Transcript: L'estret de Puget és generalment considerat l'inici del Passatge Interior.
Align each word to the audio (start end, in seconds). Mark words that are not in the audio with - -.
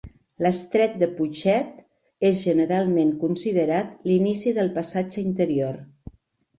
L'estret 0.43 0.95
de 1.03 1.09
Puget 1.19 1.77
és 2.31 2.41
generalment 2.47 3.13
considerat 3.27 3.95
l'inici 4.11 4.59
del 4.61 4.77
Passatge 4.83 5.29
Interior. 5.31 5.83